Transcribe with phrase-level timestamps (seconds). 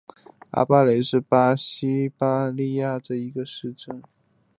[0.49, 4.01] 阿巴雷是巴西巴伊亚州的一个市镇。